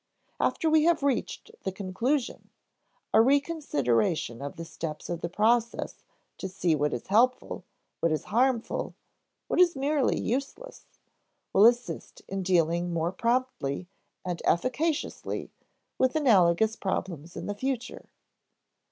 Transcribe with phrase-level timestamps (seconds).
[0.39, 2.49] After we have reached the conclusion,
[3.13, 6.03] a reconsideration of the steps of the process
[6.39, 7.63] to see what is helpful,
[7.99, 8.95] what is harmful,
[9.47, 10.87] what is merely useless,
[11.53, 13.85] will assist in dealing more promptly
[14.25, 15.51] and efficaciously
[15.99, 18.07] with analogous problems in the future.